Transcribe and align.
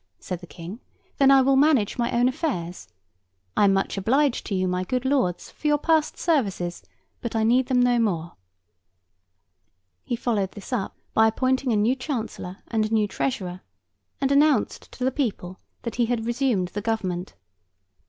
said 0.19 0.41
the 0.41 0.47
King; 0.47 0.79
'then 1.19 1.29
I 1.29 1.43
will 1.43 1.55
manage 1.55 1.99
my 1.99 2.11
own 2.11 2.27
affairs! 2.27 2.87
I 3.55 3.65
am 3.65 3.73
much 3.73 3.97
obliged 3.99 4.47
to 4.47 4.55
you, 4.55 4.67
my 4.67 4.83
good 4.83 5.05
lords, 5.05 5.51
for 5.51 5.67
your 5.67 5.77
past 5.77 6.17
services, 6.17 6.81
but 7.21 7.35
I 7.35 7.43
need 7.43 7.67
them 7.67 7.79
no 7.79 7.99
more.' 7.99 8.33
He 10.03 10.15
followed 10.15 10.53
this 10.53 10.73
up, 10.73 10.97
by 11.13 11.27
appointing 11.27 11.71
a 11.71 11.75
new 11.75 11.95
Chancellor 11.95 12.63
and 12.67 12.83
a 12.83 12.91
new 12.95 13.07
Treasurer, 13.07 13.61
and 14.19 14.31
announced 14.31 14.91
to 14.93 15.03
the 15.05 15.11
people 15.11 15.59
that 15.83 15.97
he 15.97 16.07
had 16.07 16.25
resumed 16.25 16.69
the 16.69 16.81
Government. 16.81 17.35